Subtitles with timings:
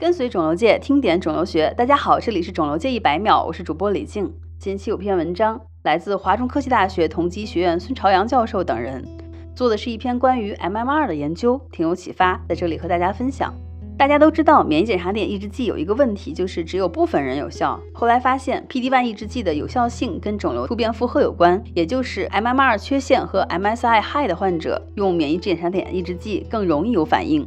[0.00, 4.32] 跟随肿瘤界听点肿瘤学，大家好，这里是肿瘤界一百秒，我是主播李静。
[4.58, 9.06] 近期有篇文章来自华中科技大学同济学院孙朝阳教授等人
[9.54, 13.52] 做的是一篇关于 MMR 的研究，挺有启发，在这里和大家分享。
[13.98, 17.78] 大家都知道，免疫检查点抑制剂有一个问题，就是只有部分人有效。
[17.92, 27.46] 后来发现，PD-1 抑制剂的有效性跟肿瘤突变负荷有关，也就是 MMR 缺陷和 MSI high 的患者用免疫检查点抑制剂更容易有反应。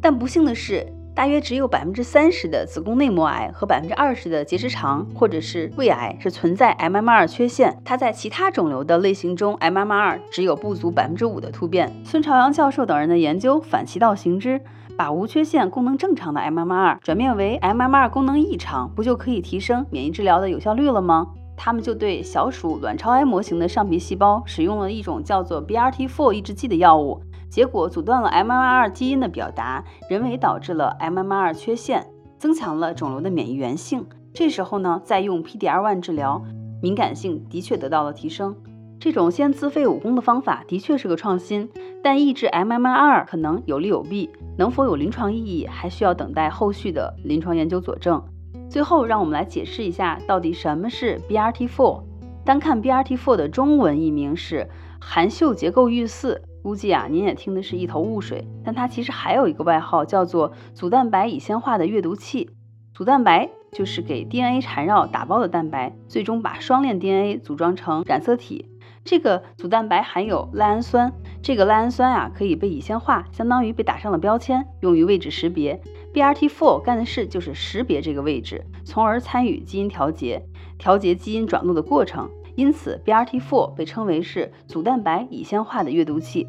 [0.00, 0.84] 但不幸的是，
[1.14, 7.76] 大约只有百分之三十的子宫内膜癌和百分之二十的结直肠或者是胃癌是存在 MMR 缺陷。
[7.84, 11.92] 它在其他肿瘤的类型中，MMR 只有不足百分之五的突变。
[12.04, 14.60] 孙朝阳教授等人的研究反其道行之。
[14.94, 21.28] 把无缺陷、功能正常的 MMR 转变为 MMR 功能异常，不就可以提升免疫治疗的有效率了吗？
[21.56, 32.06] 他们就对小鼠卵巢癌模型的上皮细胞使用了一种叫做 BRT4 抑制剂的药物，结果阻断了 MMR 基因的表达，人为导致了 MMR 缺陷，
[32.38, 34.06] 增强了肿瘤的免疫原性。
[34.32, 36.42] 这时候呢，再用 PDR1 治疗，
[36.80, 38.56] 敏感性的确得到了提升。
[38.98, 41.68] 这种先自废武功的方法的确是个创新，
[42.02, 48.24] 但抑制 MMR 可能有利有弊，能否有临床意义，还需要等待后续的临床研究佐证。
[48.70, 52.02] 最后，让我们来解释一下，到底什么是 BRT4。
[52.46, 62.50] 单看 BRT4 的中文译名是含秀结构域四，估计啊您也听的是一头雾水，但它其实还有一个外号，叫做组蛋白乙酰化的阅读器。
[62.94, 68.68] 组蛋白就是给 DNA 缠绕打包的蛋白，最终把双链 DNA 组装成染色体。
[69.04, 75.80] 这个组蛋白含有赖氨酸，这个赖氨酸啊可以被乙酰化，相当于被打上了标签，用于位置识别。
[76.14, 80.44] BRT4 干的事就是识别这个位置，从而参与基因调节，
[80.78, 82.30] 调节基因转录的过程。
[82.54, 86.46] 因此，BRT4 被称为是组蛋白乙酰化的阅读器。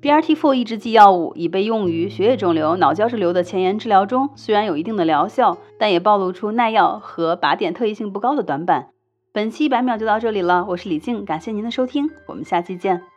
[0.00, 8.90] BRT4 抑制剂药物已被用于血液肿瘤、脑胶质瘤的前沿治疗中，虽然有一定的疗效，但也暴露出耐药和靶点特异性不高的短板。
[9.32, 13.13] 本期一百秒就到这里了，我是李静，感谢您的收听，我们下期见。